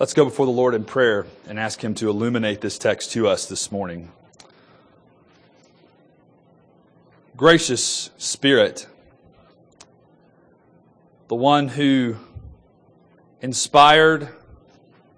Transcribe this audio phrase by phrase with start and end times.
[0.00, 3.26] Let's go before the Lord in prayer and ask Him to illuminate this text to
[3.26, 4.12] us this morning.
[7.36, 8.86] Gracious Spirit,
[11.26, 12.14] the one who
[13.40, 14.28] inspired,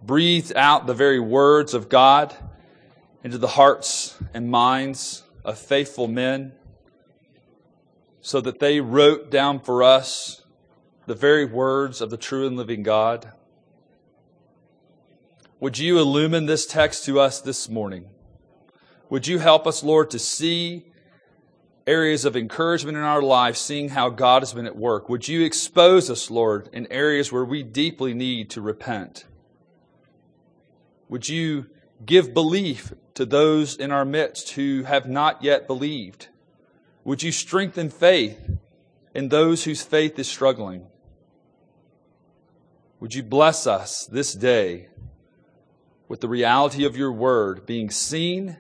[0.03, 2.35] breathed out the very words of God
[3.23, 6.53] into the hearts and minds of faithful men
[8.23, 10.43] so that they wrote down for us
[11.05, 13.31] the very words of the true and living God.
[15.61, 18.07] Would you illumine this text to us this morning?
[19.11, 20.87] Would you help us, Lord, to see
[21.87, 25.11] areas of encouragement in our lives, seeing how God has been at work?
[25.11, 29.27] Would you expose us, Lord, in areas where we deeply need to repent?
[31.11, 31.67] Would you
[32.07, 36.29] give belief to those in our midst who have not yet believed?
[37.05, 38.57] Would you strengthen faith
[39.15, 40.87] in those whose faith is struggling?
[42.99, 44.89] Would you bless us this day
[46.11, 48.57] with the reality of your word being seen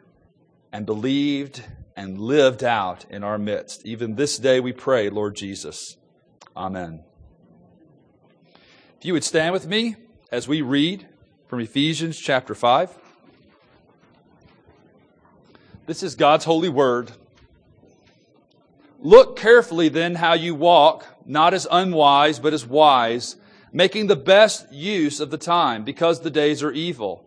[0.72, 1.60] and believed
[1.96, 3.84] and lived out in our midst?
[3.84, 5.96] Even this day we pray, Lord Jesus.
[6.56, 7.02] Amen.
[8.96, 9.96] If you would stand with me
[10.30, 11.08] as we read
[11.48, 12.96] from Ephesians chapter 5.
[15.86, 17.10] This is God's holy word.
[19.00, 23.34] Look carefully then how you walk, not as unwise, but as wise,
[23.72, 27.26] making the best use of the time, because the days are evil.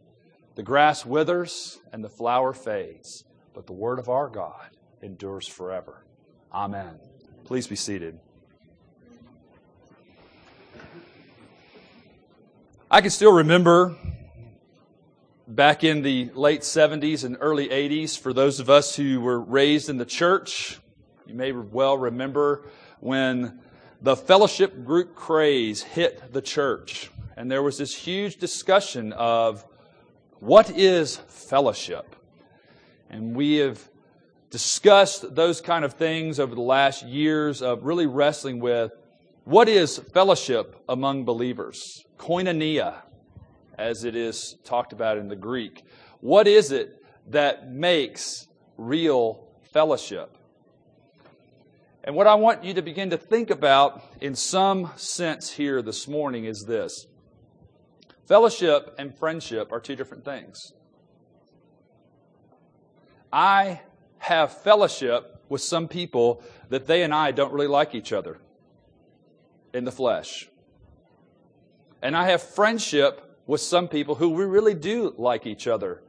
[0.55, 4.69] The grass withers and the flower fades, but the word of our God
[5.01, 6.03] endures forever.
[6.53, 6.99] Amen.
[7.45, 8.19] Please be seated.
[12.89, 13.95] I can still remember
[15.47, 19.89] back in the late 70s and early 80s, for those of us who were raised
[19.89, 20.79] in the church,
[21.25, 22.67] you may well remember
[22.99, 23.59] when
[24.01, 27.09] the fellowship group craze hit the church.
[27.37, 29.65] And there was this huge discussion of
[30.41, 32.15] what is fellowship?
[33.11, 33.87] And we have
[34.49, 38.91] discussed those kind of things over the last years of really wrestling with
[39.43, 42.03] what is fellowship among believers?
[42.17, 43.03] Koinonia
[43.77, 45.83] as it is talked about in the Greek.
[46.21, 48.47] What is it that makes
[48.77, 50.35] real fellowship?
[52.03, 56.07] And what I want you to begin to think about in some sense here this
[56.07, 57.05] morning is this
[58.27, 60.73] fellowship and friendship are two different things.
[63.31, 63.81] I
[64.19, 68.39] have fellowship with some people that they and I don't really like each other
[69.73, 70.49] in the flesh.
[72.01, 76.01] And I have friendship with some people who we really do like each other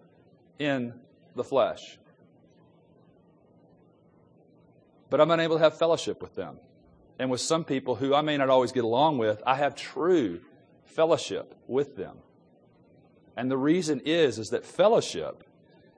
[0.59, 0.95] in
[1.35, 1.99] the flesh.
[5.11, 6.59] But I'm unable to have fellowship with them.
[7.19, 10.41] And with some people who I may not always get along with, I have true
[10.95, 12.19] fellowship with them.
[13.37, 15.45] And the reason is is that fellowship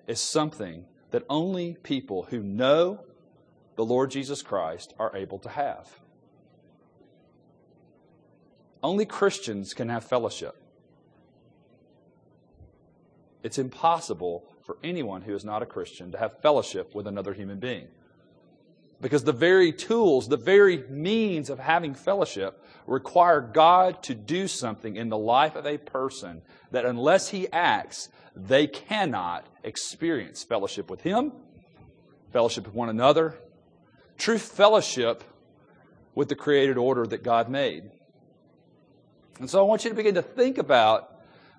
[0.06, 3.04] is something that only people who know
[3.76, 5.88] the Lord Jesus Christ are able to have.
[8.82, 10.56] Only Christians can have fellowship.
[13.42, 17.58] It's impossible for anyone who is not a Christian to have fellowship with another human
[17.58, 17.88] being.
[19.00, 24.96] Because the very tools, the very means of having fellowship require God to do something
[24.96, 31.02] in the life of a person that unless he acts, they cannot experience fellowship with
[31.02, 31.32] him,
[32.32, 33.38] fellowship with one another,
[34.16, 35.24] true fellowship
[36.14, 37.90] with the created order that God made.
[39.40, 41.10] And so I want you to begin to think about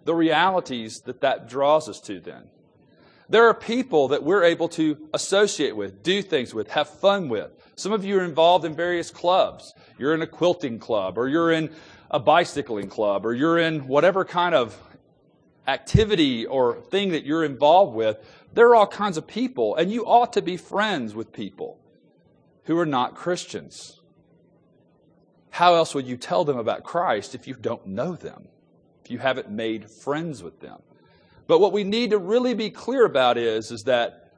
[0.06, 2.44] the realities that that draws us to then.
[3.30, 7.52] There are people that we're able to associate with, do things with, have fun with.
[7.76, 9.74] Some of you are involved in various clubs.
[9.98, 11.74] You're in a quilting club, or you're in
[12.12, 14.80] a bicycling club, or you're in whatever kind of
[15.68, 18.18] activity or thing that you're involved with.
[18.54, 21.80] There are all kinds of people, and you ought to be friends with people
[22.66, 24.00] who are not Christians.
[25.50, 28.50] How else would you tell them about Christ if you don't know them?
[29.06, 30.82] if you haven't made friends with them.
[31.48, 34.34] But what we need to really be clear about is, is that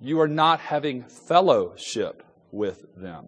[0.00, 3.26] you are not having fellowship with them.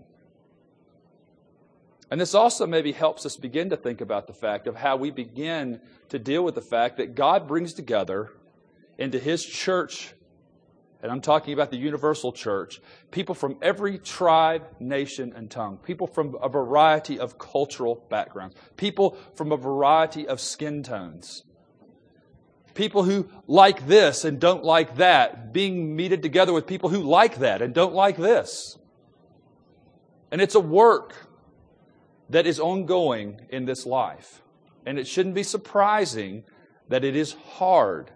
[2.10, 5.10] And this also maybe helps us begin to think about the fact of how we
[5.10, 5.80] begin
[6.10, 8.32] to deal with the fact that God brings together
[8.98, 10.12] into His church,
[11.02, 16.06] and I'm talking about the universal church, people from every tribe, nation, and tongue, people
[16.06, 21.44] from a variety of cultural backgrounds, people from a variety of skin tones,
[22.74, 27.38] people who like this and don't like that, being meted together with people who like
[27.38, 28.78] that and don't like this.
[30.30, 31.28] And it's a work
[32.30, 34.42] that is ongoing in this life.
[34.86, 36.44] And it shouldn't be surprising
[36.88, 38.10] that it is hard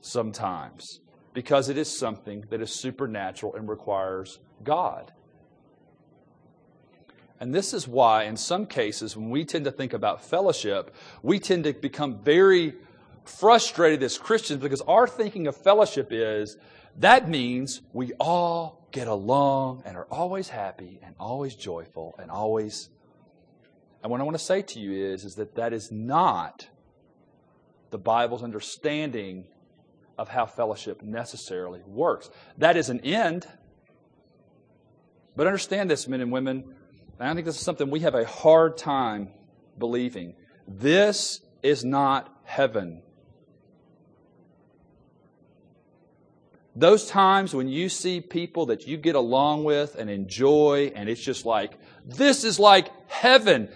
[0.00, 1.00] sometimes
[1.32, 5.12] because it is something that is supernatural and requires God.
[7.40, 11.38] And this is why, in some cases, when we tend to think about fellowship, we
[11.38, 12.74] tend to become very
[13.28, 16.56] frustrated as Christians because our thinking of fellowship is
[16.98, 22.88] that means we all get along and are always happy and always joyful and always
[24.02, 26.68] and what I want to say to you is, is that that is not
[27.90, 29.44] the Bible's understanding
[30.16, 32.30] of how fellowship necessarily works.
[32.58, 33.46] That is an end.
[35.36, 36.74] But understand this, men and women,
[37.18, 39.30] and I think this is something we have a hard time
[39.78, 40.34] believing.
[40.66, 43.02] This is not heaven.
[46.78, 51.20] Those times when you see people that you get along with and enjoy, and it's
[51.20, 51.76] just like,
[52.06, 53.68] this is like heaven.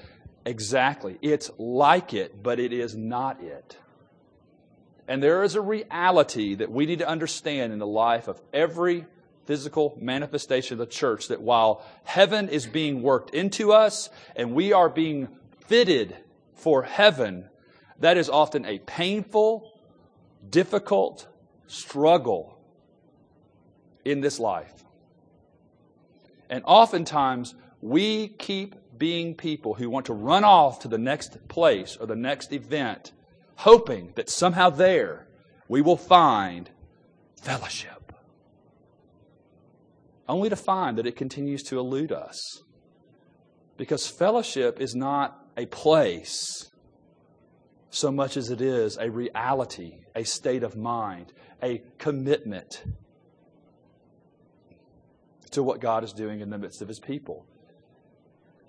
[0.47, 1.19] Exactly.
[1.21, 3.77] It's like it, but it is not it.
[5.09, 9.07] And there is a reality that we need to understand in the life of every
[9.47, 14.73] physical manifestation of the church that while heaven is being worked into us and we
[14.73, 15.27] are being
[15.67, 16.17] fitted
[16.55, 17.49] for heaven,
[17.99, 19.73] that is often a painful,
[20.49, 21.27] difficult
[21.67, 22.61] struggle
[24.05, 24.73] in this life.
[26.51, 31.97] And oftentimes, we keep being people who want to run off to the next place
[31.97, 33.13] or the next event,
[33.57, 35.27] hoping that somehow there
[35.69, 36.71] we will find
[37.41, 38.13] fellowship.
[40.29, 42.63] Only to find that it continues to elude us.
[43.77, 46.71] Because fellowship is not a place
[47.91, 51.33] so much as it is a reality, a state of mind,
[51.63, 52.85] a commitment
[55.53, 57.47] to what God is doing in the midst of His people.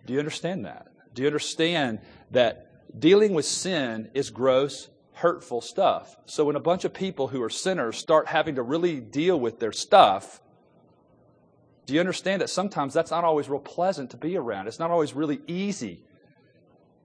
[0.06, 0.88] Do you understand that?
[1.14, 2.00] Do you understand
[2.32, 6.16] that dealing with sin is gross, hurtful stuff?
[6.26, 9.60] So when a bunch of people who are sinners start having to really deal with
[9.60, 10.42] their stuff,
[11.86, 14.68] do you understand that sometimes that's not always real pleasant to be around?
[14.68, 16.04] It's not always really easy.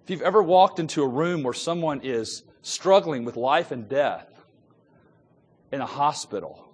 [0.05, 4.27] If you've ever walked into a room where someone is struggling with life and death
[5.71, 6.68] in a hospital,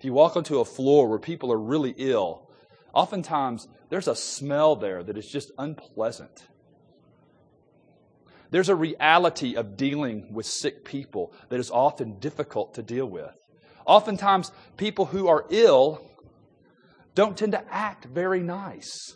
[0.00, 2.48] if you walk onto a floor where people are really ill,
[2.94, 6.46] oftentimes there's a smell there that is just unpleasant.
[8.50, 13.30] There's a reality of dealing with sick people that is often difficult to deal with.
[13.84, 16.00] Oftentimes, people who are ill
[17.14, 19.14] don't tend to act very nice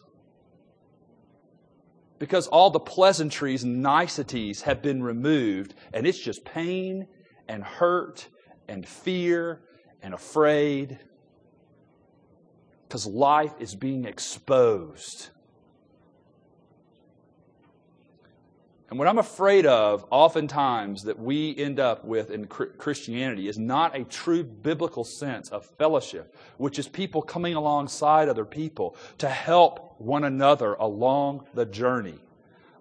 [2.18, 7.06] because all the pleasantries and niceties have been removed, and it's just pain
[7.48, 8.28] and hurt
[8.68, 9.62] and fear
[10.04, 10.98] and afraid
[12.86, 15.30] because life is being exposed.
[18.90, 23.96] And what I'm afraid of, oftentimes, that we end up with in Christianity is not
[23.96, 29.96] a true biblical sense of fellowship, which is people coming alongside other people to help
[29.98, 32.20] one another along the journey,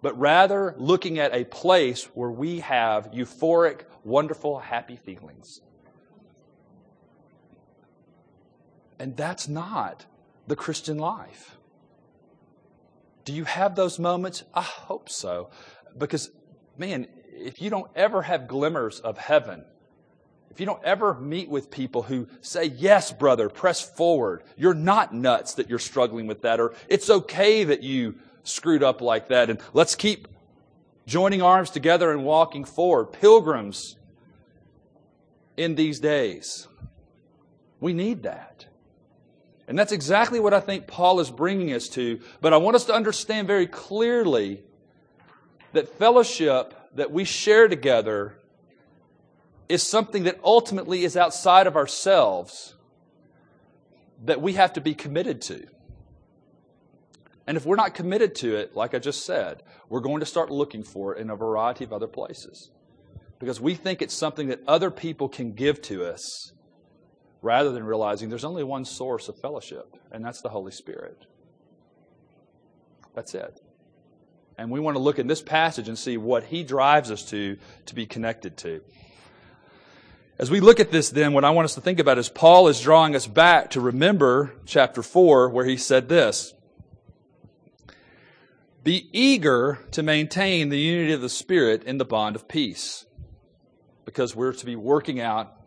[0.01, 5.61] but rather looking at a place where we have euphoric, wonderful, happy feelings.
[9.03, 10.05] And that's not
[10.47, 11.57] the Christian life.
[13.25, 14.45] Do you have those moments?
[14.53, 15.49] I hope so.
[15.97, 16.31] Because,
[16.77, 19.65] man, if you don't ever have glimmers of heaven,
[20.51, 25.13] if you don't ever meet with people who say, Yes, brother, press forward, you're not
[25.13, 29.49] nuts that you're struggling with that, or it's okay that you screwed up like that,
[29.49, 30.29] and let's keep
[31.05, 33.07] joining arms together and walking forward.
[33.07, 33.97] Pilgrims
[35.57, 36.69] in these days.
[37.81, 38.67] We need that.
[39.73, 42.19] And that's exactly what I think Paul is bringing us to.
[42.41, 44.61] But I want us to understand very clearly
[45.71, 48.37] that fellowship that we share together
[49.67, 52.75] is something that ultimately is outside of ourselves
[54.23, 55.65] that we have to be committed to.
[57.47, 60.51] And if we're not committed to it, like I just said, we're going to start
[60.51, 62.69] looking for it in a variety of other places.
[63.39, 66.51] Because we think it's something that other people can give to us
[67.43, 71.27] rather than realizing there's only one source of fellowship, and that's the Holy Spirit.
[73.13, 73.61] That's it.
[74.57, 77.57] And we want to look in this passage and see what he drives us to
[77.85, 78.81] to be connected to.
[80.39, 82.67] As we look at this, then, what I want us to think about is Paul
[82.67, 86.53] is drawing us back to remember chapter 4, where he said this
[88.83, 93.05] Be eager to maintain the unity of the Spirit in the bond of peace,
[94.05, 95.62] because we're to be working out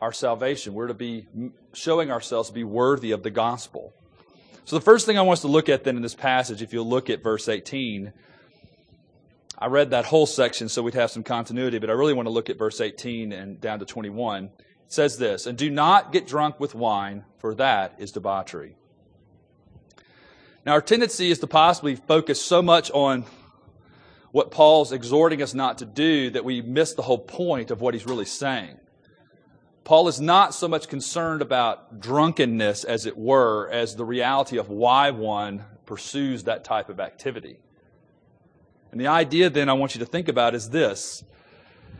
[0.00, 0.74] our salvation.
[0.74, 1.26] We're to be
[1.72, 3.94] showing ourselves to be worthy of the gospel.
[4.64, 6.72] So, the first thing I want us to look at then in this passage, if
[6.72, 8.12] you'll look at verse 18,
[9.58, 12.32] I read that whole section so we'd have some continuity, but I really want to
[12.32, 14.44] look at verse 18 and down to 21.
[14.44, 14.52] It
[14.88, 18.76] says this, and do not get drunk with wine, for that is debauchery.
[20.64, 23.24] Now, our tendency is to possibly focus so much on
[24.32, 27.94] what Paul's exhorting us not to do that we miss the whole point of what
[27.94, 28.78] he's really saying.
[29.86, 34.68] Paul is not so much concerned about drunkenness, as it were, as the reality of
[34.68, 37.60] why one pursues that type of activity.
[38.90, 41.22] And the idea then I want you to think about is this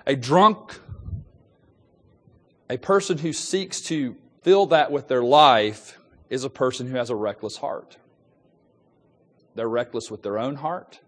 [0.04, 0.80] a drunk,
[2.68, 5.96] a person who seeks to fill that with their life,
[6.28, 7.98] is a person who has a reckless heart.
[9.54, 10.98] They're reckless with their own heart,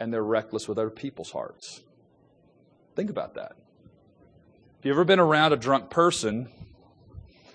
[0.00, 1.82] and they're reckless with other people's hearts.
[2.96, 3.56] Think about that.
[4.88, 6.48] You've ever been around a drunk person,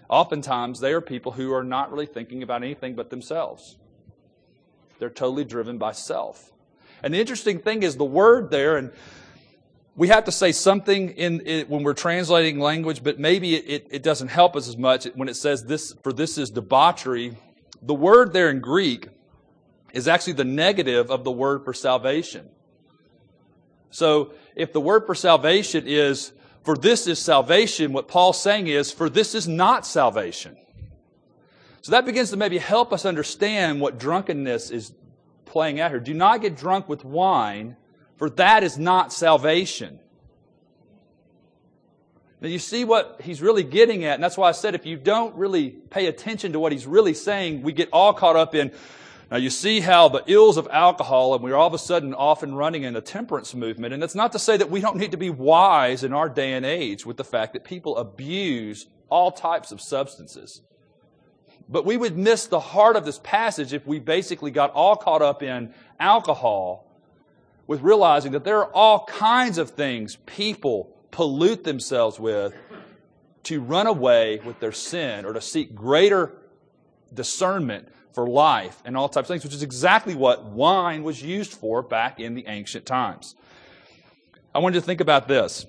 [0.08, 3.76] oftentimes they are people who are not really thinking about anything but themselves.
[5.00, 6.52] They're totally driven by self.
[7.02, 8.92] And the interesting thing is the word there, and
[9.96, 14.04] we have to say something in it when we're translating language, but maybe it, it
[14.04, 17.36] doesn't help us as much when it says this, for this is debauchery.
[17.82, 19.08] The word there in Greek
[19.92, 22.48] is actually the negative of the word for salvation.
[23.90, 26.32] So if the word for salvation is,
[26.64, 30.58] for this is salvation, what Paul's saying is, for this is not salvation.
[31.82, 34.94] So that begins to maybe help us understand what drunkenness is
[35.46, 36.00] playing out here.
[36.00, 37.76] Do not get drunk with wine,
[38.16, 40.00] for that is not salvation.
[42.40, 44.98] Now, you see what he's really getting at, and that's why I said if you
[44.98, 48.72] don't really pay attention to what he's really saying, we get all caught up in.
[49.34, 52.44] Now, you see how the ills of alcohol, and we're all of a sudden off
[52.44, 53.92] and running in a temperance movement.
[53.92, 56.54] And it's not to say that we don't need to be wise in our day
[56.54, 60.62] and age with the fact that people abuse all types of substances.
[61.68, 65.24] But we would miss the heart of this passage if we basically got all caught
[65.24, 66.86] up in alcohol
[67.66, 72.54] with realizing that there are all kinds of things people pollute themselves with
[73.46, 76.34] to run away with their sin or to seek greater
[77.16, 81.54] discernment for life and all types of things, which is exactly what wine was used
[81.54, 83.36] for back in the ancient times.
[84.54, 85.66] I want you to think about this.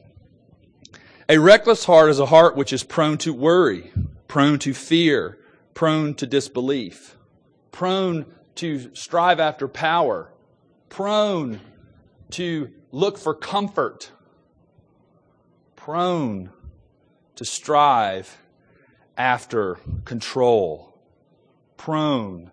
[1.28, 3.92] A reckless heart is a heart which is prone to worry,
[4.28, 5.38] prone to fear,
[5.72, 7.16] prone to disbelief,
[7.72, 10.30] prone to strive after power,
[10.90, 11.60] prone
[12.30, 14.10] to look for comfort,
[15.76, 16.50] prone
[17.36, 18.38] to strive
[19.16, 20.93] after control,
[21.76, 22.50] prone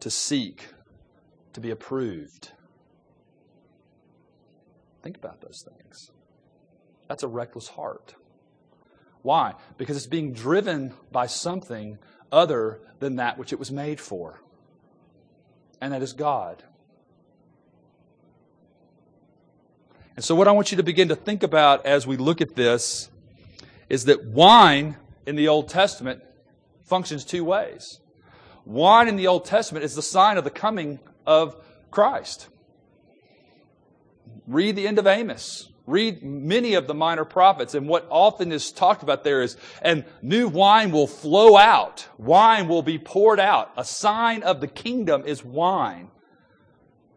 [0.00, 0.68] to seek
[1.52, 2.52] to be approved.
[5.02, 6.10] Think about those things.
[7.08, 8.14] That's a reckless heart.
[9.22, 9.54] Why?
[9.78, 11.98] Because it's being driven by something
[12.30, 14.40] other than that which it was made for,
[15.80, 16.62] and that is God.
[20.16, 22.54] And so, what I want you to begin to think about as we look at
[22.54, 23.10] this
[23.88, 26.22] is that wine in the Old Testament
[26.84, 28.00] functions two ways.
[28.64, 31.56] Wine in the Old Testament is the sign of the coming of
[31.90, 32.48] Christ.
[34.46, 35.68] Read the end of Amos.
[35.86, 40.04] Read many of the minor prophets, and what often is talked about there is, and
[40.22, 42.06] new wine will flow out.
[42.18, 43.72] Wine will be poured out.
[43.76, 46.08] A sign of the kingdom is wine.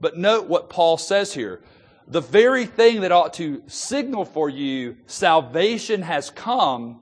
[0.01, 1.61] But note what Paul says here.
[2.07, 7.01] The very thing that ought to signal for you salvation has come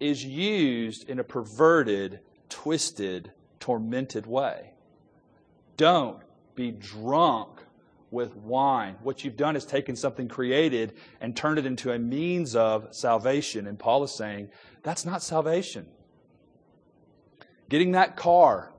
[0.00, 4.72] is used in a perverted, twisted, tormented way.
[5.76, 6.18] Don't
[6.54, 7.60] be drunk
[8.10, 8.96] with wine.
[9.02, 13.66] What you've done is taken something created and turned it into a means of salvation.
[13.66, 14.50] And Paul is saying
[14.82, 15.86] that's not salvation.
[17.68, 18.72] Getting that car,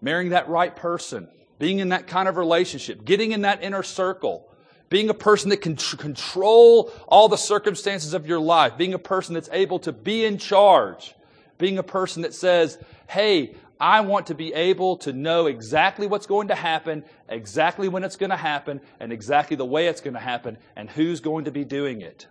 [0.00, 1.28] marrying that right person,
[1.58, 4.50] being in that kind of relationship, getting in that inner circle,
[4.90, 8.98] being a person that can tr- control all the circumstances of your life, being a
[8.98, 11.14] person that's able to be in charge,
[11.58, 12.76] being a person that says,
[13.08, 18.04] hey, I want to be able to know exactly what's going to happen, exactly when
[18.04, 21.46] it's going to happen, and exactly the way it's going to happen, and who's going
[21.46, 22.26] to be doing it.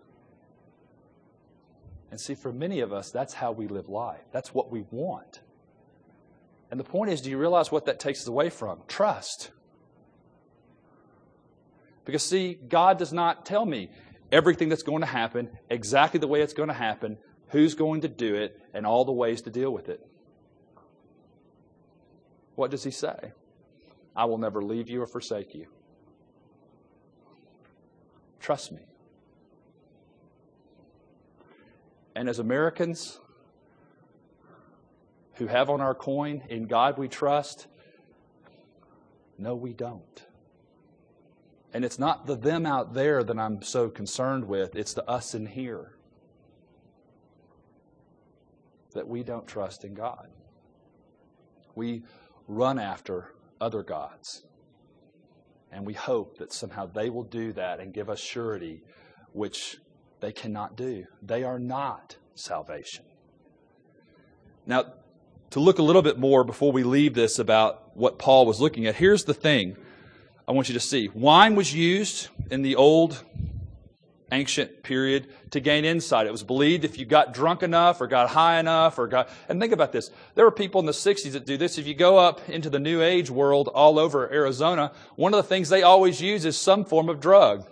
[2.11, 4.21] And see, for many of us, that's how we live life.
[4.31, 5.41] That's what we want.
[6.71, 8.79] And the point is, do you realize what that takes us away from?
[8.87, 9.51] Trust.
[12.05, 13.89] Because, see, God does not tell me
[14.31, 17.17] everything that's going to happen, exactly the way it's going to happen,
[17.49, 20.05] who's going to do it, and all the ways to deal with it.
[22.55, 23.33] What does He say?
[24.15, 25.67] I will never leave you or forsake you.
[28.39, 28.81] Trust me.
[32.15, 33.19] And as Americans
[35.35, 37.67] who have on our coin, in God we trust,
[39.37, 40.23] no, we don't.
[41.73, 45.33] And it's not the them out there that I'm so concerned with, it's the us
[45.33, 45.93] in here
[48.93, 50.29] that we don't trust in God.
[51.73, 52.03] We
[52.47, 54.43] run after other gods.
[55.71, 58.83] And we hope that somehow they will do that and give us surety,
[59.31, 59.77] which
[60.19, 61.05] they cannot do.
[61.21, 63.05] They are not salvation.
[64.65, 64.93] Now,
[65.49, 68.85] to look a little bit more before we leave this about what Paul was looking
[68.85, 69.75] at, here's the thing
[70.47, 71.09] I want you to see.
[71.13, 73.23] Wine was used in the old
[74.33, 76.27] ancient period to gain insight.
[76.27, 79.61] It was believed if you got drunk enough or got high enough or got, and
[79.61, 80.09] think about this.
[80.35, 81.77] There were people in the 60s that do this.
[81.77, 85.47] If you go up into the new age world all over Arizona, one of the
[85.47, 87.65] things they always use is some form of drug.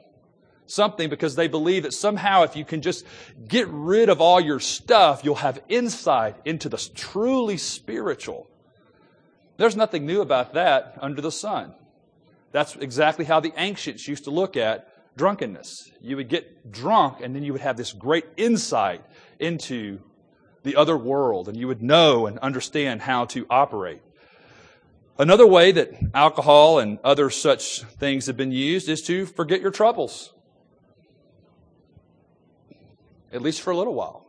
[0.68, 3.06] Something because they believe that somehow if you can just
[3.46, 8.48] get rid of all your stuff, you'll have insight into the truly spiritual.
[9.58, 11.74] There's nothing new about that under the sun.
[12.52, 14.88] That's exactly how the ancients used to look at
[15.18, 15.92] drunkenness.
[16.02, 19.04] You would get drunk, and then you would have this great insight
[19.40, 20.00] into
[20.64, 24.02] the other world, and you would know and understand how to operate.
[25.18, 29.72] Another way that alcohol and other such things have been used is to forget your
[29.72, 30.34] troubles,
[33.32, 34.26] at least for a little while.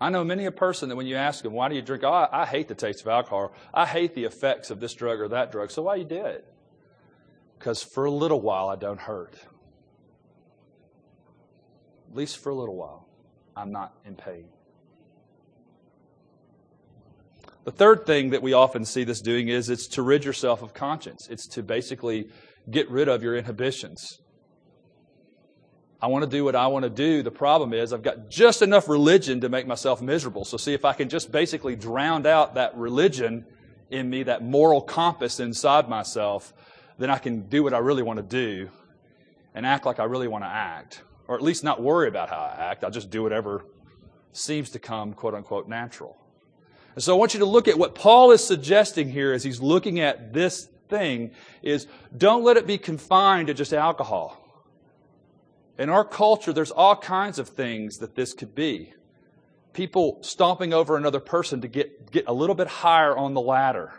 [0.00, 2.04] I know many a person that when you ask them, why do you drink?
[2.04, 3.52] Oh, I, hate the taste of alcohol.
[3.72, 5.70] I hate the effects of this drug or that drug.
[5.70, 6.44] So why you do it?
[7.66, 9.34] Because for a little while I don't hurt.
[12.08, 13.08] At least for a little while,
[13.56, 14.44] I'm not in pain.
[17.64, 20.74] The third thing that we often see this doing is it's to rid yourself of
[20.74, 21.26] conscience.
[21.28, 22.28] It's to basically
[22.70, 24.20] get rid of your inhibitions.
[26.00, 27.24] I want to do what I want to do.
[27.24, 30.44] The problem is I've got just enough religion to make myself miserable.
[30.44, 33.44] So see if I can just basically drown out that religion
[33.90, 36.52] in me, that moral compass inside myself,
[36.98, 38.70] then I can do what I really want to do
[39.54, 41.02] and act like I really want to act.
[41.28, 42.84] Or at least not worry about how I act.
[42.84, 43.64] I'll just do whatever
[44.32, 46.16] seems to come, quote unquote, natural.
[46.94, 49.60] And so I want you to look at what Paul is suggesting here as he's
[49.60, 51.32] looking at this thing
[51.62, 54.42] is don't let it be confined to just alcohol.
[55.78, 58.94] In our culture, there's all kinds of things that this could be.
[59.72, 63.92] People stomping over another person to get, get a little bit higher on the ladder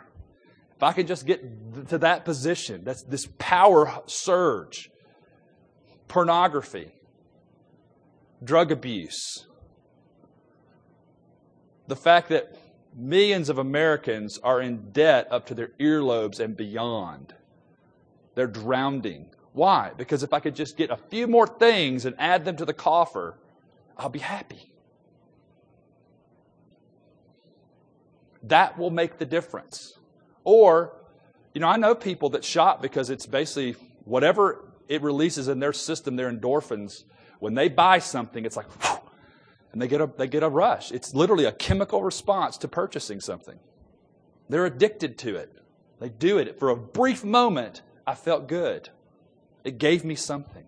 [0.78, 4.92] if I can just get to that position, that's this power surge,
[6.06, 6.92] pornography,
[8.44, 9.48] drug abuse,
[11.88, 12.56] the fact that
[12.94, 17.34] millions of Americans are in debt up to their earlobes and beyond.
[18.36, 19.30] They're drowning.
[19.54, 19.90] Why?
[19.96, 22.72] Because if I could just get a few more things and add them to the
[22.72, 23.36] coffer,
[23.96, 24.72] I'll be happy.
[28.44, 29.97] That will make the difference.
[30.48, 30.94] Or,
[31.52, 35.74] you know, I know people that shop because it's basically whatever it releases in their
[35.74, 37.04] system, their endorphins.
[37.38, 38.98] When they buy something, it's like, whew,
[39.72, 40.90] and they get, a, they get a rush.
[40.90, 43.58] It's literally a chemical response to purchasing something.
[44.48, 45.52] They're addicted to it.
[46.00, 46.58] They do it.
[46.58, 48.88] For a brief moment, I felt good.
[49.64, 50.64] It gave me something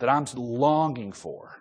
[0.00, 1.60] that I'm longing for.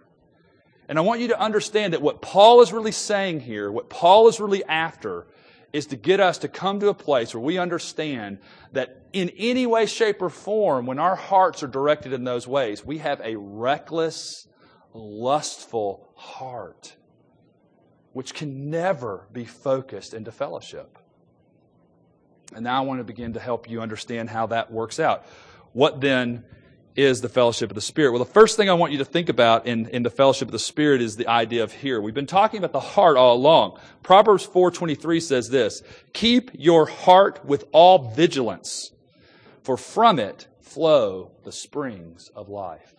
[0.89, 4.28] And I want you to understand that what Paul is really saying here, what Paul
[4.30, 5.28] is really after,
[5.76, 8.38] is to get us to come to a place where we understand
[8.72, 12.86] that in any way, shape, or form, when our hearts are directed in those ways,
[12.86, 14.48] we have a reckless,
[14.94, 16.96] lustful heart,
[18.14, 20.98] which can never be focused into fellowship.
[22.54, 25.26] And now I want to begin to help you understand how that works out.
[25.74, 26.46] What then
[26.95, 28.12] is the fellowship of the Spirit?
[28.12, 30.51] Well, the first thing I want you to think about in, in the fellowship of
[30.51, 31.99] the Spirit is the idea of here.
[31.99, 33.79] We've been talking about the heart all along.
[34.01, 35.81] Proverbs 4.23 says this,
[36.13, 38.91] Keep your heart with all vigilance,
[39.63, 42.95] for from it flow the springs of life.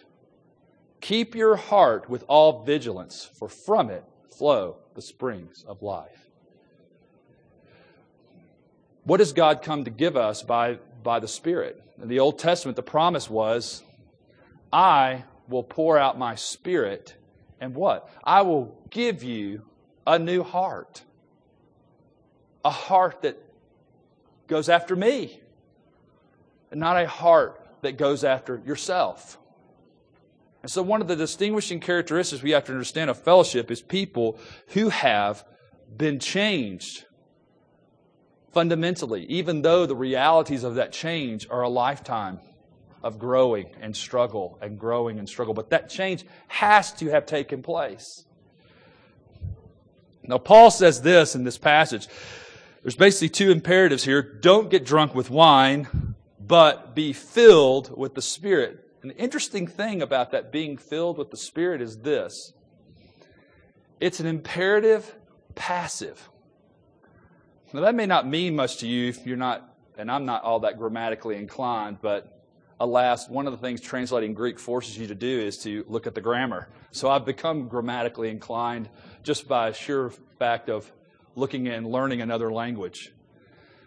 [1.01, 4.05] Keep your heart with all vigilance, for from it
[4.37, 6.31] flow the springs of life.
[9.05, 11.81] What does God come to give us by, by the Spirit?
[12.03, 13.85] In the Old Testament, the promise was
[14.77, 17.15] I will pour out my spirit,
[17.63, 18.11] and what?
[18.23, 19.63] I will give you
[20.07, 21.03] a new heart.
[22.63, 23.43] A heart that
[24.49, 25.41] goes after me.
[26.71, 29.39] And not a heart that goes after yourself.
[30.61, 34.39] And so, one of the distinguishing characteristics we have to understand of fellowship is people
[34.69, 35.43] who have
[35.97, 37.07] been changed
[38.53, 42.41] fundamentally, even though the realities of that change are a lifetime
[43.03, 45.55] of growing and struggle and growing and struggle.
[45.55, 48.25] But that change has to have taken place.
[50.23, 52.09] Now, Paul says this in this passage.
[52.83, 54.23] There's basically two imperatives here.
[54.23, 58.83] Don't get drunk with wine, but be filled with the Spirit.
[59.03, 62.53] And the interesting thing about that being filled with the Spirit is this
[64.01, 65.15] it's an imperative
[65.55, 66.29] passive.
[67.73, 70.61] Now, that may not mean much to you if you're not, and I'm not all
[70.61, 72.36] that grammatically inclined, but
[72.79, 76.15] alas, one of the things translating Greek forces you to do is to look at
[76.15, 76.69] the grammar.
[76.91, 78.89] So I've become grammatically inclined
[79.23, 80.91] just by sheer fact of
[81.35, 83.13] looking and learning another language.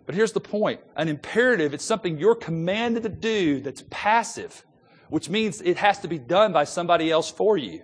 [0.05, 4.65] But here's the point an imperative, it's something you're commanded to do that's passive,
[5.09, 7.83] which means it has to be done by somebody else for you.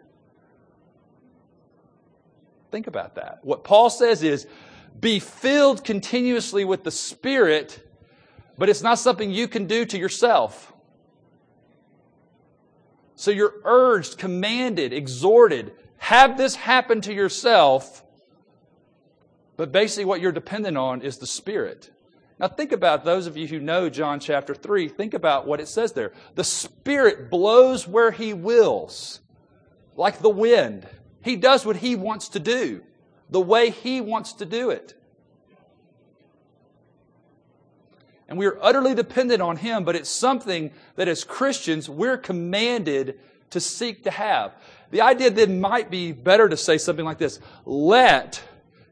[2.72, 3.40] Think about that.
[3.44, 4.48] What Paul says is
[5.00, 7.88] be filled continuously with the Spirit,
[8.58, 10.74] but it's not something you can do to yourself.
[13.16, 18.04] So you're urged, commanded, exhorted, have this happen to yourself.
[19.58, 21.92] But basically, what you're dependent on is the Spirit.
[22.38, 25.70] Now, think about those of you who know John chapter 3, think about what it
[25.70, 26.12] says there.
[26.36, 29.22] The Spirit blows where He wills,
[29.96, 30.86] like the wind.
[31.24, 32.84] He does what He wants to do,
[33.30, 34.94] the way He wants to do it.
[38.28, 43.20] And we are utterly dependent on Him, but it's something that as Christians we're commanded
[43.52, 44.54] to seek to have.
[44.92, 48.42] The idea then might be better to say something like this Let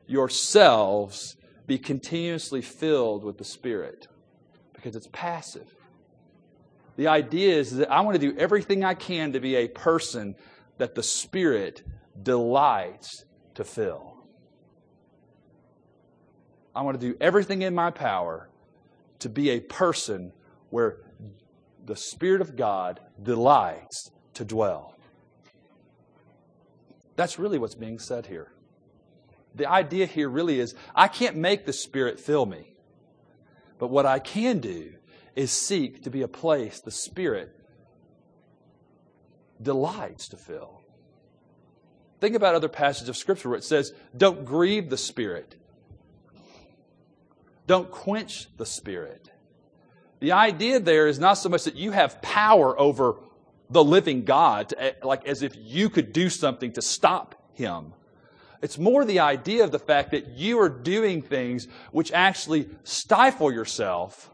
[0.07, 4.07] yourselves be continuously filled with the Spirit,
[4.73, 5.67] because it's passive.
[6.95, 10.35] The idea is that I want to do everything I can to be a person
[10.77, 11.81] that the Spirit
[12.21, 14.13] delights to fill.
[16.75, 18.49] I want to do everything in my power
[19.23, 20.33] to be a person
[20.69, 20.97] where
[21.85, 24.95] the Spirit of God delights to dwell.
[27.15, 28.51] That's really what's being said here.
[29.55, 32.73] The idea here really is I can't make the Spirit fill me,
[33.79, 34.93] but what I can do
[35.35, 37.55] is seek to be a place the Spirit
[39.61, 40.81] delights to fill.
[42.19, 45.55] Think about other passages of Scripture where it says, Don't grieve the Spirit.
[47.67, 49.29] Don't quench the Spirit.
[50.19, 53.15] The idea there is not so much that you have power over
[53.69, 54.73] the living God,
[55.03, 57.93] like as if you could do something to stop Him.
[58.61, 63.51] It's more the idea of the fact that you are doing things which actually stifle
[63.51, 64.33] yourself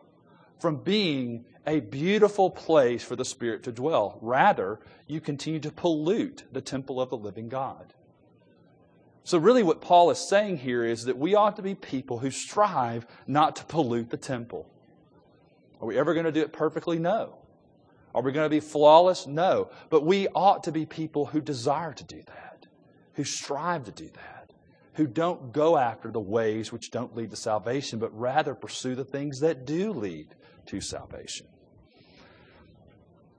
[0.59, 4.19] from being a beautiful place for the Spirit to dwell.
[4.21, 7.93] Rather, you continue to pollute the temple of the living God.
[9.23, 12.31] So, really, what Paul is saying here is that we ought to be people who
[12.31, 14.69] strive not to pollute the temple.
[15.81, 16.99] Are we ever going to do it perfectly?
[16.99, 17.35] No.
[18.13, 19.27] Are we going to be flawless?
[19.27, 19.69] No.
[19.89, 22.65] But we ought to be people who desire to do that,
[23.13, 24.51] who strive to do that,
[24.93, 29.05] who don't go after the ways which don't lead to salvation, but rather pursue the
[29.05, 31.45] things that do lead to salvation.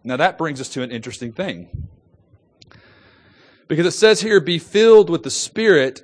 [0.02, 1.88] Now, that brings us to an interesting thing.
[3.70, 6.02] Because it says here, be filled with the Spirit.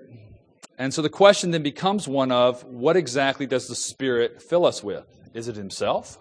[0.78, 4.84] And so the question then becomes one of what exactly does the Spirit fill us
[4.84, 5.04] with?
[5.34, 6.16] Is it Himself?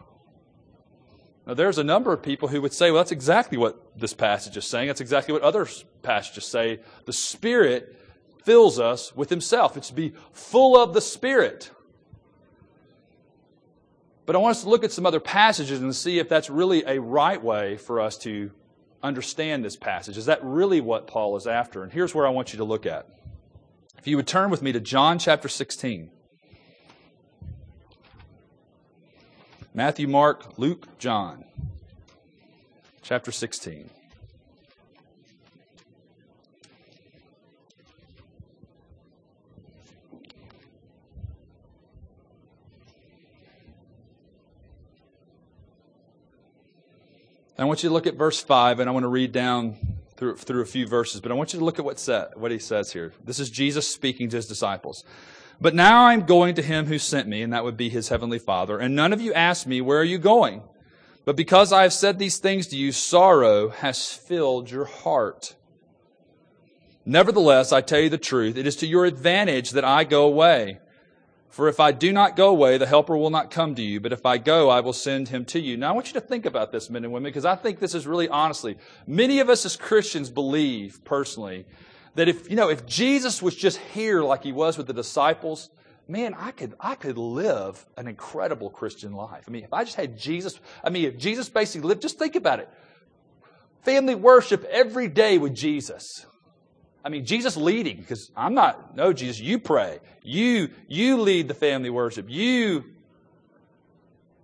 [1.46, 4.58] Now, there's a number of people who would say, well, that's exactly what this passage
[4.58, 4.88] is saying.
[4.88, 5.68] That's exactly what other
[6.02, 6.80] passages say.
[7.06, 7.96] The Spirit
[8.44, 9.78] fills us with Himself.
[9.78, 11.70] It's to be full of the Spirit.
[14.26, 16.84] But I want us to look at some other passages and see if that's really
[16.88, 18.50] a right way for us to
[19.06, 20.18] understand this passage.
[20.18, 21.84] Is that really what Paul is after?
[21.84, 23.08] And here's where I want you to look at.
[23.98, 26.12] If you would turn with me to John chapter 16.
[29.74, 31.44] Matthew, Mark, Luke, John,
[33.02, 33.90] chapter 16.
[47.58, 49.78] I want you to look at verse 5, and I want to read down
[50.18, 52.52] through, through a few verses, but I want you to look at what, set, what
[52.52, 53.14] he says here.
[53.24, 55.06] This is Jesus speaking to his disciples.
[55.62, 58.40] But now I'm going to him who sent me, and that would be his heavenly
[58.40, 60.64] Father, and none of you ask me, Where are you going?
[61.24, 65.56] But because I have said these things to you, sorrow has filled your heart.
[67.06, 70.80] Nevertheless, I tell you the truth, it is to your advantage that I go away.
[71.50, 74.12] For if I do not go away, the Helper will not come to you, but
[74.12, 75.78] if I go, I will send him to you.
[75.78, 77.96] Now, I want you to think about this, men and women, because I think this
[77.96, 78.78] is really honestly.
[79.08, 81.66] Many of us as Christians believe, personally,
[82.16, 85.70] that if, you know, if Jesus was just here like he was with the disciples,
[86.08, 89.46] man, I could, I could live an incredible Christian life.
[89.48, 92.36] I mean, if I just had Jesus, I mean, if Jesus basically lived, just think
[92.36, 92.70] about it.
[93.84, 96.26] Family worship every day with Jesus.
[97.06, 100.00] I mean, Jesus leading, because I'm not, no, Jesus, you pray.
[100.24, 102.26] You, you lead the family worship.
[102.28, 102.84] You,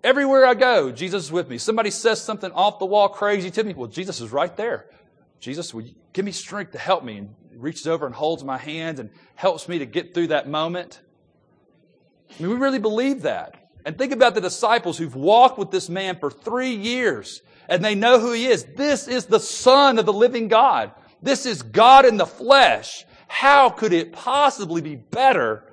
[0.04, 1.58] everywhere I go, Jesus is with me.
[1.58, 3.74] Somebody says something off the wall crazy to me.
[3.74, 4.86] Well, Jesus is right there.
[5.40, 7.18] Jesus, you give me strength to help me?
[7.18, 11.02] And reaches over and holds my hands and helps me to get through that moment.
[12.30, 13.58] I mean, we really believe that.
[13.86, 17.96] And think about the disciples who've walked with this man for three years and they
[17.96, 18.66] know who he is.
[18.76, 20.92] This is the Son of the living God.
[21.22, 23.06] This is God in the flesh.
[23.28, 25.64] How could it possibly be better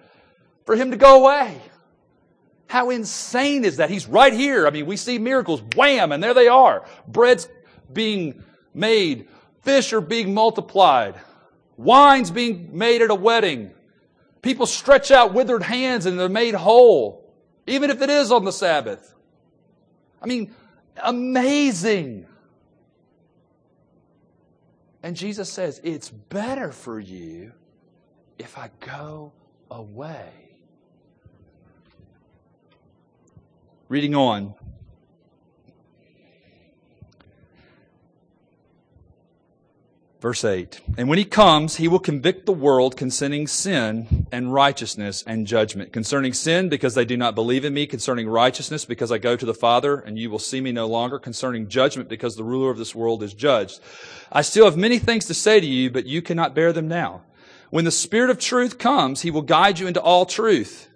[0.66, 1.60] for him to go away?
[2.68, 3.90] How insane is that?
[3.90, 4.66] He's right here.
[4.66, 6.84] I mean, we see miracles, wham, and there they are.
[7.06, 7.48] Bread's
[7.92, 9.28] being made,
[9.62, 11.14] fish are being multiplied,
[11.76, 13.72] wine's being made at a wedding.
[14.42, 17.34] People stretch out withered hands and they're made whole,
[17.66, 19.14] even if it is on the Sabbath.
[20.22, 20.54] I mean,
[21.02, 22.26] amazing.
[25.08, 27.52] And Jesus says, It's better for you
[28.38, 29.32] if I go
[29.70, 30.28] away.
[33.88, 34.52] Reading on.
[40.20, 45.22] Verse 8 And when he comes, he will convict the world concerning sin and righteousness
[45.26, 45.92] and judgment.
[45.92, 47.86] Concerning sin, because they do not believe in me.
[47.86, 51.20] Concerning righteousness, because I go to the Father and you will see me no longer.
[51.20, 53.80] Concerning judgment, because the ruler of this world is judged.
[54.32, 57.22] I still have many things to say to you, but you cannot bear them now.
[57.70, 60.88] When the Spirit of truth comes, he will guide you into all truth.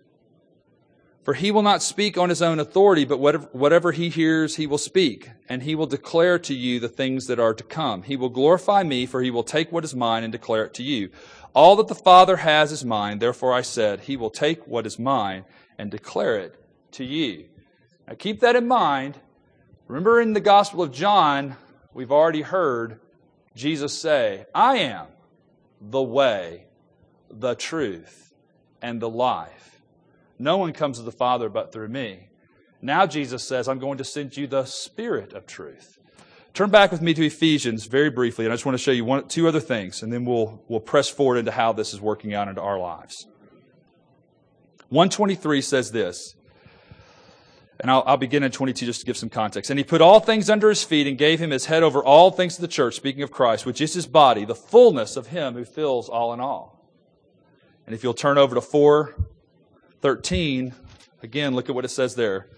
[1.22, 4.66] For he will not speak on his own authority, but whatever, whatever, he hears, he
[4.66, 8.02] will speak, and he will declare to you the things that are to come.
[8.02, 10.82] He will glorify me, for he will take what is mine and declare it to
[10.82, 11.10] you.
[11.54, 14.98] All that the Father has is mine, therefore I said, he will take what is
[14.98, 15.44] mine
[15.78, 16.56] and declare it
[16.92, 17.44] to you.
[18.08, 19.18] Now keep that in mind.
[19.86, 21.56] Remember in the Gospel of John,
[21.94, 22.98] we've already heard
[23.54, 25.06] Jesus say, I am
[25.80, 26.64] the way,
[27.30, 28.34] the truth,
[28.80, 29.71] and the life.
[30.42, 32.28] No one comes to the Father but through me.
[32.82, 36.00] Now Jesus says, I'm going to send you the Spirit of truth.
[36.52, 39.04] Turn back with me to Ephesians very briefly, and I just want to show you
[39.04, 42.34] one, two other things, and then we'll, we'll press forward into how this is working
[42.34, 43.28] out into our lives.
[44.88, 46.34] 123 says this,
[47.78, 49.70] and I'll, I'll begin in 22 just to give some context.
[49.70, 52.32] And he put all things under his feet and gave him his head over all
[52.32, 55.54] things to the church, speaking of Christ, which is his body, the fullness of him
[55.54, 56.84] who fills all in all.
[57.86, 59.14] And if you'll turn over to 4,
[60.02, 60.74] 13,
[61.22, 62.48] again, look at what it says there.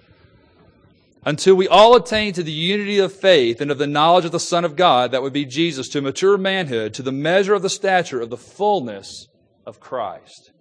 [1.27, 4.41] Until we all attain to the unity of faith and of the knowledge of the
[4.41, 7.71] Son of God, that would be Jesus, to mature manhood, to the measure of the
[7.71, 9.29] stature of the fullness
[9.65, 10.53] of Christ.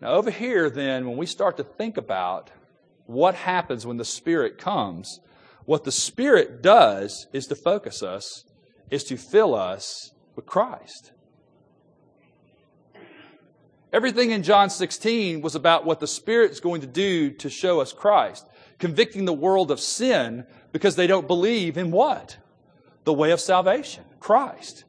[0.00, 2.50] Now, over here, then, when we start to think about
[3.06, 5.20] what happens when the Spirit comes,
[5.64, 8.44] what the Spirit does is to focus us,
[8.90, 11.12] is to fill us with Christ.
[13.96, 17.80] Everything in John 16 was about what the Spirit is going to do to show
[17.80, 18.46] us Christ,
[18.78, 22.36] convicting the world of sin because they don't believe in what?
[23.04, 24.84] The way of salvation, Christ.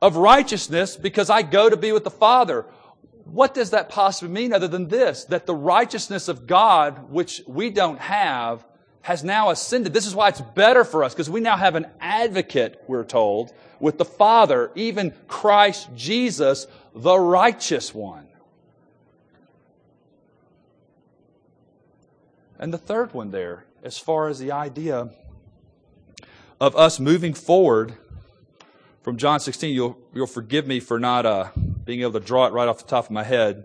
[0.00, 2.64] Of righteousness because I go to be with the Father.
[3.24, 5.24] What does that possibly mean other than this?
[5.24, 8.64] That the righteousness of God, which we don't have,
[9.00, 9.92] has now ascended.
[9.92, 13.52] This is why it's better for us because we now have an advocate, we're told,
[13.80, 18.28] with the Father, even Christ Jesus, the righteous one.
[22.58, 25.10] And the third one there, as far as the idea
[26.60, 27.94] of us moving forward
[29.02, 31.48] from John 16, you'll, you'll forgive me for not uh,
[31.84, 33.64] being able to draw it right off the top of my head.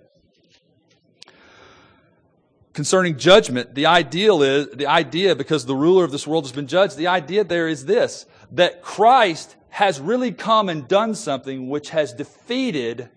[2.73, 6.67] Concerning judgment, the ideal is the idea because the ruler of this world has been
[6.67, 6.97] judged.
[6.97, 12.13] The idea there is this: that Christ has really come and done something which has
[12.13, 13.09] defeated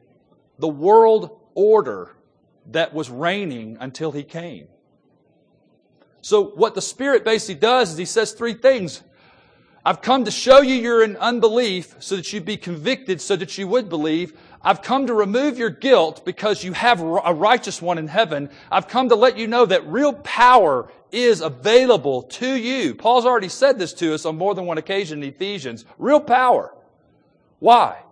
[0.60, 2.14] the world order
[2.66, 4.68] that was reigning until he came.
[6.22, 9.02] So what the Spirit basically does is he says three things.
[9.84, 13.56] I've come to show you you're in unbelief so that you'd be convicted so that
[13.56, 14.38] you would believe.
[14.62, 18.50] I've come to remove your guilt because you have a righteous one in heaven.
[18.70, 22.94] I've come to let you know that real power is available to you.
[22.94, 25.86] Paul's already said this to us on more than one occasion in Ephesians.
[25.96, 26.74] Real power.
[27.58, 28.02] Why?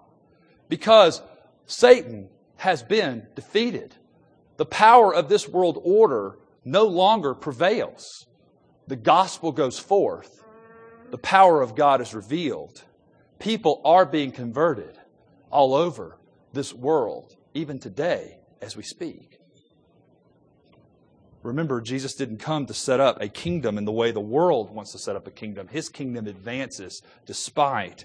[0.71, 1.21] Because
[1.67, 3.95] Satan has been defeated.
[4.59, 8.27] the power of this world order no longer prevails.
[8.89, 10.45] The gospel goes forth.
[11.11, 12.83] The power of God is revealed.
[13.39, 14.99] People are being converted
[15.51, 16.19] all over
[16.53, 19.39] this world, even today as we speak.
[21.45, 24.91] Remember, Jesus didn't come to set up a kingdom in the way the world wants
[24.93, 25.69] to set up a kingdom.
[25.69, 28.05] His kingdom advances despite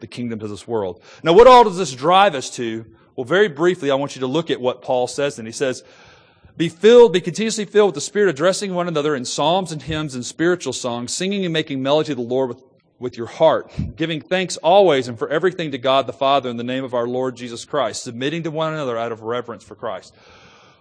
[0.00, 1.02] the kingdoms of this world.
[1.22, 2.84] Now, what all does this drive us to?
[3.16, 5.38] Well, very briefly, I want you to look at what Paul says.
[5.38, 5.82] And he says,
[6.56, 10.14] be filled, be continuously filled with the Spirit, addressing one another in psalms and hymns
[10.14, 12.62] and spiritual songs, singing and making melody to the Lord with,
[12.98, 16.64] with your heart, giving thanks always and for everything to God the Father in the
[16.64, 20.14] name of our Lord Jesus Christ, submitting to one another out of reverence for Christ.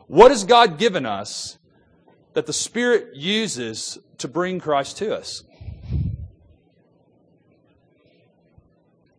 [0.07, 1.57] What has God given us
[2.33, 5.43] that the Spirit uses to bring Christ to us?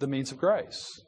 [0.01, 1.03] The means of grace.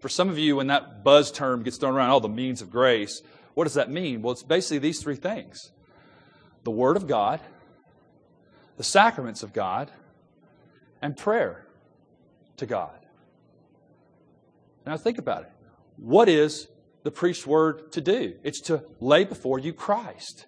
[0.00, 2.70] For some of you, when that buzz term gets thrown around, all the means of
[2.70, 3.22] grace,
[3.54, 4.22] what does that mean?
[4.22, 5.70] Well, it's basically these three things
[6.64, 7.40] the Word of God,
[8.76, 9.90] the sacraments of God,
[11.02, 11.66] and prayer
[12.58, 12.98] to God.
[14.86, 15.52] Now, think about it.
[15.96, 16.68] What is
[17.02, 18.34] the priest's word to do?
[18.42, 20.46] It's to lay before you Christ.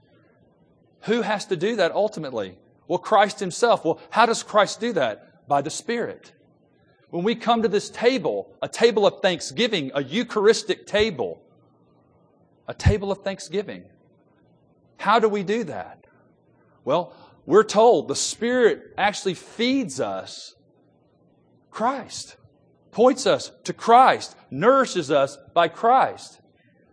[1.03, 2.59] Who has to do that ultimately?
[2.89, 3.85] Well, Christ Himself.
[3.85, 5.47] Well, how does Christ do that?
[5.49, 6.33] By the Spirit.
[7.13, 11.43] When we come to this table, a table of thanksgiving, a Eucharistic table,
[12.67, 13.85] a table of thanksgiving.
[14.97, 16.07] How do we do that?
[16.87, 20.55] Well, we're told the Spirit actually feeds us
[21.71, 22.37] Christ,
[22.93, 26.41] points us to Christ, nourishes us by Christ.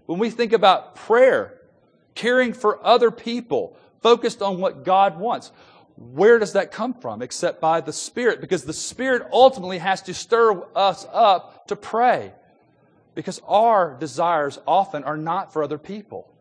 [0.06, 1.62] When we think about prayer,
[2.14, 5.54] caring for other people, focused on what God wants,
[6.00, 8.40] where does that come from except by the Spirit?
[8.40, 12.32] Because the Spirit ultimately has to stir us up to pray.
[13.16, 16.32] Because our desires often are not for other people,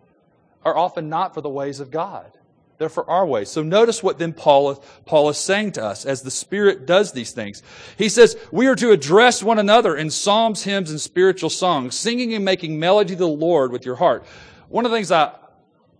[0.64, 2.30] are often not for the ways of God.
[2.78, 3.50] They're for our ways.
[3.50, 7.32] So notice what then Paul, Paul is saying to us as the Spirit does these
[7.32, 7.64] things.
[7.96, 12.32] He says, we are to address one another in psalms, hymns, and spiritual songs, singing
[12.34, 14.24] and making melody to the Lord with your heart.
[14.68, 15.32] One of the things I,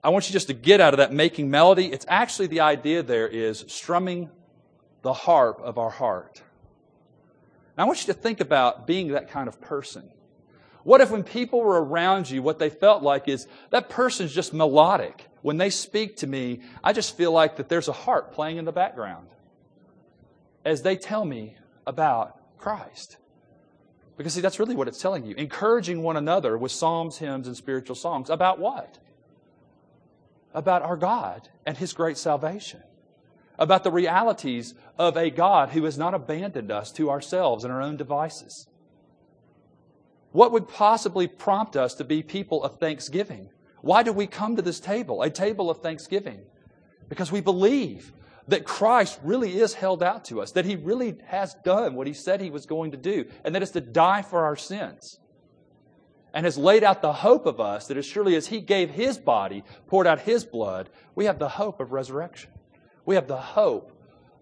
[0.03, 3.03] I want you just to get out of that making melody, it's actually the idea
[3.03, 4.31] there is strumming
[5.03, 6.43] the harp of our heart.
[7.77, 10.11] Now I want you to think about being that kind of person.
[10.85, 14.55] What if when people were around you, what they felt like is that person's just
[14.55, 15.27] melodic.
[15.43, 18.65] When they speak to me, I just feel like that there's a harp playing in
[18.65, 19.29] the background
[20.65, 21.57] as they tell me
[21.87, 23.17] about Christ.
[24.17, 25.35] Because, see, that's really what it's telling you.
[25.37, 28.31] Encouraging one another with psalms, hymns, and spiritual songs.
[28.31, 28.99] About what?
[30.59, 32.83] About our God and His great salvation.
[33.61, 37.81] About the realities of a God who has not abandoned us to ourselves and our
[37.81, 38.67] own devices.
[40.33, 43.51] What would possibly prompt us to be people of thanksgiving?
[43.83, 46.41] Why do we come to this table, a table of thanksgiving?
[47.09, 48.13] Because we believe
[48.49, 52.15] that Christ really is held out to us, that He really has done what He
[52.15, 55.21] said He was going to do, and that is to die for our sins.
[56.39, 59.19] And has laid out the hope of us that as surely as He gave His
[59.19, 62.53] body, poured out His blood, we have the hope of resurrection.
[63.05, 63.91] We have the hope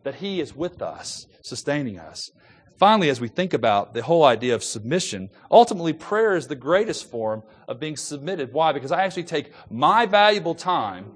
[0.03, 2.31] that He is with us, sustaining us.
[2.77, 7.11] Finally, as we think about the whole idea of submission, ultimately prayer is the greatest
[7.11, 8.53] form of being submitted.
[8.53, 8.73] Why?
[8.73, 11.13] Because I actually take my valuable time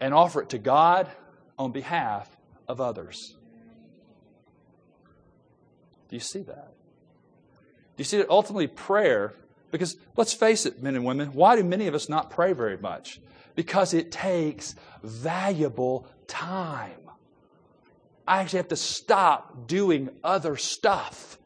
[0.00, 1.10] and offer it to God
[1.58, 2.34] on behalf
[2.66, 3.36] of others.
[6.08, 6.75] Do you see that?
[7.96, 9.32] Do you see that ultimately prayer,
[9.70, 12.76] because let's face it, men and women, why do many of us not pray very
[12.76, 13.20] much?
[13.54, 17.00] Because it takes valuable time.
[18.28, 21.38] I actually have to stop doing other stuff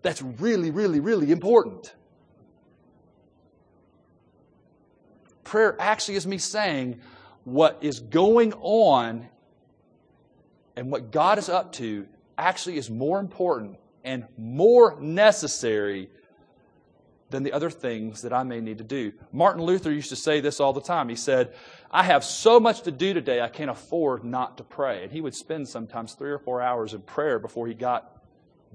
[0.00, 1.94] that's really, really, really important.
[5.44, 7.00] Prayer actually is me saying
[7.44, 9.28] what is going on
[10.74, 12.06] and what God is up to
[12.38, 16.08] actually is more important and more necessary
[17.28, 19.12] than the other things that I may need to do.
[19.32, 21.08] Martin Luther used to say this all the time.
[21.08, 21.54] He said,
[21.90, 25.02] I have so much to do today, I can't afford not to pray.
[25.02, 28.22] And he would spend sometimes three or four hours in prayer before he got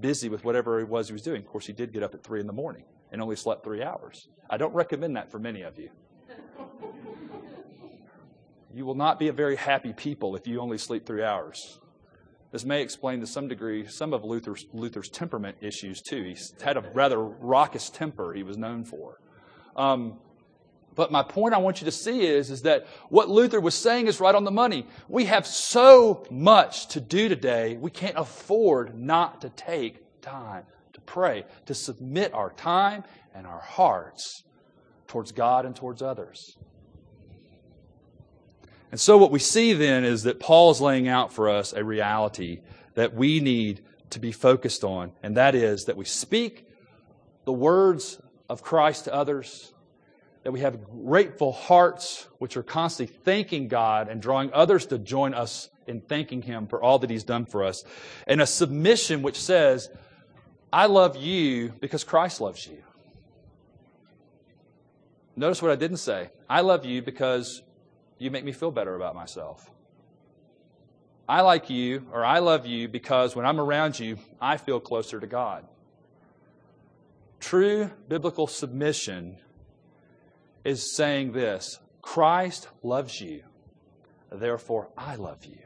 [0.01, 1.41] busy with whatever it was he was doing.
[1.41, 3.82] Of course, he did get up at three in the morning and only slept three
[3.82, 4.27] hours.
[4.49, 5.89] I don't recommend that for many of you.
[8.73, 11.79] you will not be a very happy people if you only sleep three hours.
[12.52, 16.24] This may explain to some degree some of Luther's, Luther's temperament issues, too.
[16.24, 19.20] He had a rather raucous temper he was known for.
[19.76, 20.20] Um,
[20.95, 24.08] but my point I want you to see is, is that what Luther was saying
[24.08, 24.86] is right on the money.
[25.08, 31.02] We have so much to do today, we can't afford not to take time to
[31.02, 34.43] pray, to submit our time and our hearts
[35.08, 36.58] towards God and towards others.
[38.91, 41.83] And so, what we see then is that Paul is laying out for us a
[41.83, 42.59] reality
[42.95, 46.67] that we need to be focused on, and that is that we speak
[47.45, 49.73] the words of Christ to others,
[50.43, 55.33] that we have grateful hearts which are constantly thanking God and drawing others to join
[55.33, 57.85] us in thanking Him for all that He's done for us,
[58.27, 59.89] and a submission which says,
[60.73, 62.83] I love you because Christ loves you.
[65.37, 66.29] Notice what I didn't say.
[66.49, 67.61] I love you because
[68.22, 69.72] you make me feel better about myself.
[71.28, 75.19] I like you, or I love you because when I'm around you, I feel closer
[75.19, 75.65] to God.
[77.39, 79.38] True biblical submission
[80.63, 83.41] is saying this Christ loves you,
[84.32, 85.57] therefore I love you.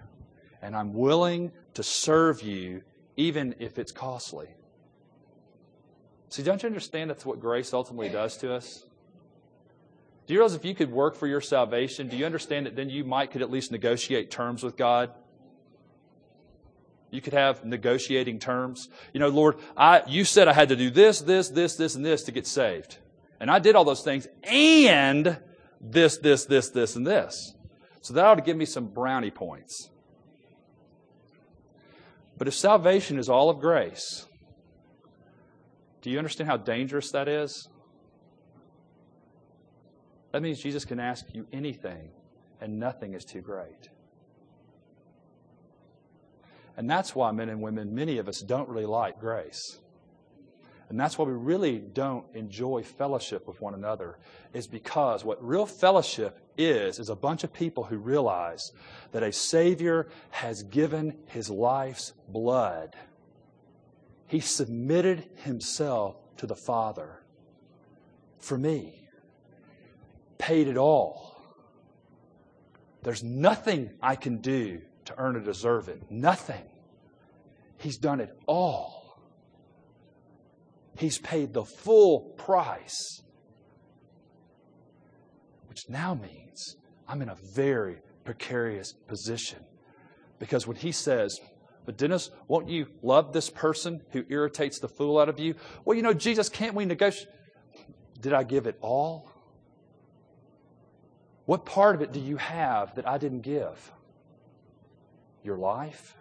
[0.61, 2.83] And I'm willing to serve you
[3.17, 4.47] even if it's costly.
[6.29, 8.85] See, don't you understand that's what grace ultimately does to us?
[10.27, 12.89] Do you realize if you could work for your salvation, do you understand that then
[12.89, 15.11] you might could at least negotiate terms with God?
[17.11, 18.89] You could have negotiating terms.
[19.13, 22.03] You know, Lord, I, you said I had to do this, this, this, this, and
[22.03, 22.97] this to get saved.
[23.39, 25.37] And I did all those things and
[25.79, 27.53] this, this, this, this, and this.
[28.01, 29.89] So that ought to give me some brownie points.
[32.37, 34.27] But if salvation is all of grace,
[36.01, 37.69] do you understand how dangerous that is?
[40.35, 42.09] That means Jesus can ask you anything,
[42.59, 43.87] and nothing is too great.
[46.75, 49.79] And that's why men and women, many of us, don't really like grace.
[50.89, 54.17] And that's why we really don't enjoy fellowship with one another,
[54.53, 58.73] is because what real fellowship is, is a bunch of people who realize
[59.13, 62.97] that a Savior has given his life's blood.
[64.27, 67.21] He submitted himself to the Father
[68.37, 69.04] for me
[70.37, 71.41] paid it all.
[73.03, 76.01] There's nothing I can do to earn or deserve it.
[76.09, 76.63] Nothing.
[77.77, 79.19] He's done it all.
[80.97, 83.21] He's paid the full price.
[85.67, 86.77] Which now means
[87.07, 89.59] I'm in a very precarious position.
[90.39, 91.39] Because when he says,
[91.85, 95.55] But Dennis, won't you love this person who irritates the fool out of you?
[95.83, 97.29] Well, you know, Jesus, can't we negotiate?
[98.19, 99.29] Did I give it all?
[101.45, 103.91] What part of it do you have that I didn't give?
[105.43, 106.15] Your life,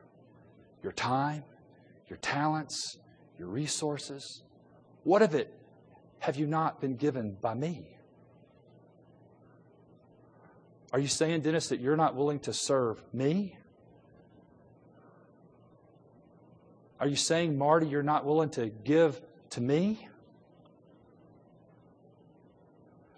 [0.83, 1.45] your time,
[2.09, 2.99] your talents,
[3.39, 4.43] your resources.
[5.03, 5.53] What of it
[6.19, 7.89] have you not been given by me?
[10.93, 13.57] Are you saying, Dennis, that you're not willing to serve me?
[17.01, 19.21] Are you saying, Marty, you're not willing to give
[19.51, 20.09] to me?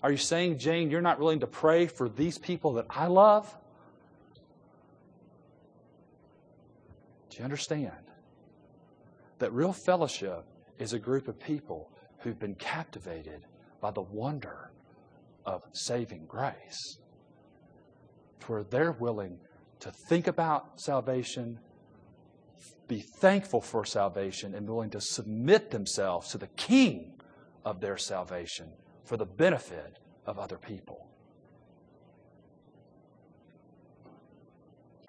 [0.07, 3.53] Are you saying, Jane, you're not willing to pray for these people that I love?
[7.29, 7.91] Do you understand?
[9.41, 10.45] That real fellowship
[10.79, 11.91] is a group of people
[12.21, 13.47] who've been captivated
[13.81, 14.71] by the wonder
[15.45, 16.99] of saving grace,
[18.43, 19.41] to where they're willing
[19.81, 21.59] to think about salvation,
[22.87, 27.15] be thankful for salvation, and willing to submit themselves to the King
[27.65, 28.69] of their salvation
[29.07, 31.07] for the benefit of other people.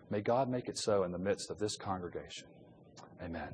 [0.10, 2.48] May God make it so in the midst of this congregation.
[3.22, 3.50] Amen.